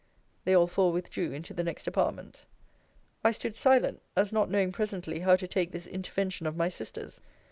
[0.45, 2.45] They all four withdrew into the next apartment.
[3.23, 7.21] I stood silent, as not knowing presently how to take this intervention of my sister's.